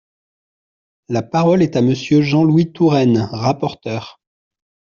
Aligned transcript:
La 1.09 1.21
parole 1.21 1.61
est 1.61 1.75
à 1.75 1.83
Monsieur 1.83 2.23
Jean-Louis 2.23 2.71
Touraine, 2.71 3.29
rapporteur. 3.31 4.19